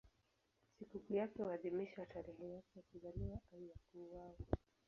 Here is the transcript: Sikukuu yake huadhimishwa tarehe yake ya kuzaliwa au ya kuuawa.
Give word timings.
Sikukuu 0.79 1.15
yake 1.15 1.43
huadhimishwa 1.43 2.05
tarehe 2.05 2.49
yake 2.49 2.69
ya 2.75 2.81
kuzaliwa 2.91 3.39
au 3.53 3.65
ya 3.67 3.75
kuuawa. 3.91 4.35